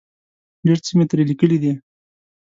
[0.65, 1.73] ډېر څه مې ترې لیکلي دي.